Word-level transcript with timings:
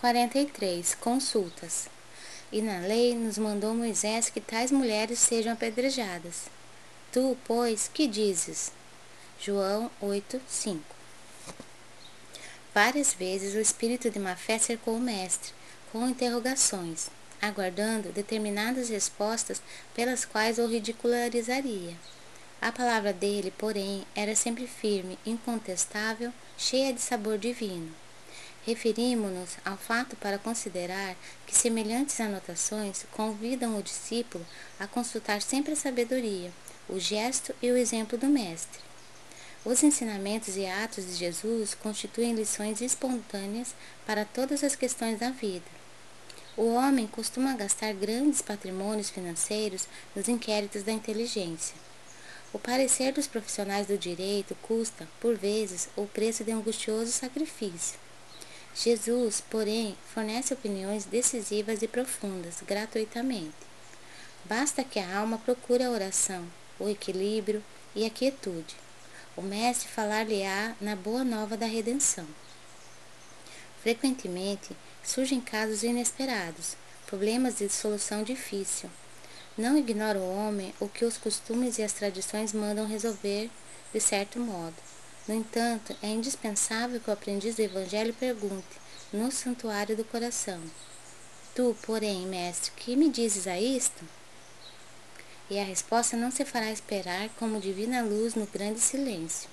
43. 0.00 0.94
Consultas. 0.94 1.86
E 2.50 2.62
na 2.62 2.78
lei 2.78 3.14
nos 3.14 3.36
mandou 3.36 3.74
Moisés 3.74 4.30
que 4.30 4.40
tais 4.40 4.70
mulheres 4.70 5.18
sejam 5.18 5.52
apedrejadas. 5.52 6.46
Tu, 7.12 7.36
pois, 7.44 7.90
que 7.92 8.06
dizes? 8.06 8.72
João 9.38 9.90
8, 10.00 10.40
5. 10.48 10.82
Várias 12.74 13.12
vezes 13.12 13.54
o 13.54 13.60
espírito 13.60 14.08
de 14.08 14.18
má 14.18 14.34
fé 14.34 14.58
cercou 14.58 14.96
o 14.96 15.00
mestre, 15.00 15.52
com 15.92 16.08
interrogações, 16.08 17.10
aguardando 17.42 18.08
determinadas 18.08 18.88
respostas 18.88 19.60
pelas 19.94 20.24
quais 20.24 20.58
o 20.58 20.66
ridicularizaria. 20.66 21.94
A 22.58 22.72
palavra 22.72 23.12
dele, 23.12 23.52
porém, 23.58 24.06
era 24.14 24.34
sempre 24.34 24.66
firme, 24.66 25.18
incontestável, 25.26 26.32
cheia 26.56 26.90
de 26.90 27.02
sabor 27.02 27.36
divino. 27.36 27.94
Referimos-nos 28.70 29.56
ao 29.64 29.76
fato 29.76 30.14
para 30.14 30.38
considerar 30.38 31.16
que 31.44 31.56
semelhantes 31.56 32.20
anotações 32.20 33.04
convidam 33.10 33.76
o 33.76 33.82
discípulo 33.82 34.46
a 34.78 34.86
consultar 34.86 35.42
sempre 35.42 35.72
a 35.72 35.76
sabedoria, 35.76 36.52
o 36.88 36.96
gesto 37.00 37.52
e 37.60 37.68
o 37.68 37.76
exemplo 37.76 38.16
do 38.16 38.28
Mestre. 38.28 38.78
Os 39.64 39.82
ensinamentos 39.82 40.56
e 40.56 40.66
atos 40.66 41.04
de 41.04 41.14
Jesus 41.14 41.74
constituem 41.74 42.32
lições 42.32 42.80
espontâneas 42.80 43.74
para 44.06 44.24
todas 44.24 44.62
as 44.62 44.76
questões 44.76 45.18
da 45.18 45.30
vida. 45.30 45.66
O 46.56 46.72
homem 46.74 47.08
costuma 47.08 47.56
gastar 47.56 47.92
grandes 47.92 48.40
patrimônios 48.40 49.10
financeiros 49.10 49.88
nos 50.14 50.28
inquéritos 50.28 50.84
da 50.84 50.92
inteligência. 50.92 51.74
O 52.52 52.58
parecer 52.60 53.12
dos 53.12 53.26
profissionais 53.26 53.88
do 53.88 53.98
direito 53.98 54.54
custa, 54.62 55.08
por 55.18 55.36
vezes, 55.36 55.88
o 55.96 56.06
preço 56.06 56.44
de 56.44 56.52
angustioso 56.52 57.10
sacrifício. 57.10 57.98
Jesus, 58.74 59.42
porém, 59.50 59.96
fornece 60.14 60.54
opiniões 60.54 61.04
decisivas 61.04 61.82
e 61.82 61.88
profundas, 61.88 62.56
gratuitamente. 62.66 63.54
Basta 64.44 64.84
que 64.84 64.98
a 64.98 65.18
alma 65.18 65.38
procure 65.38 65.82
a 65.82 65.90
oração, 65.90 66.46
o 66.78 66.88
equilíbrio 66.88 67.62
e 67.94 68.06
a 68.06 68.10
quietude. 68.10 68.76
O 69.36 69.42
Mestre 69.42 69.88
falar-lhe-á 69.88 70.74
na 70.80 70.96
boa 70.96 71.24
nova 71.24 71.56
da 71.56 71.66
redenção. 71.66 72.26
Frequentemente 73.82 74.76
surgem 75.02 75.40
casos 75.40 75.82
inesperados, 75.82 76.76
problemas 77.06 77.58
de 77.58 77.68
solução 77.68 78.22
difícil. 78.22 78.90
Não 79.56 79.76
ignora 79.76 80.18
o 80.18 80.36
homem 80.36 80.74
o 80.78 80.88
que 80.88 81.04
os 81.04 81.16
costumes 81.16 81.78
e 81.78 81.82
as 81.82 81.92
tradições 81.92 82.52
mandam 82.52 82.86
resolver 82.86 83.50
de 83.92 84.00
certo 84.00 84.38
modo. 84.38 84.76
No 85.30 85.36
entanto, 85.36 85.94
é 86.02 86.08
indispensável 86.08 86.98
que 86.98 87.08
o 87.08 87.12
aprendiz 87.12 87.54
do 87.54 87.62
Evangelho 87.62 88.12
pergunte, 88.12 88.80
no 89.12 89.30
santuário 89.30 89.96
do 89.96 90.04
coração: 90.04 90.60
Tu, 91.54 91.76
porém, 91.82 92.26
mestre, 92.26 92.72
que 92.74 92.96
me 92.96 93.08
dizes 93.08 93.46
a 93.46 93.56
isto? 93.56 94.04
E 95.48 95.56
a 95.56 95.62
resposta 95.62 96.16
não 96.16 96.32
se 96.32 96.44
fará 96.44 96.72
esperar 96.72 97.28
como 97.38 97.60
divina 97.60 98.02
luz 98.02 98.34
no 98.34 98.44
grande 98.44 98.80
silêncio. 98.80 99.48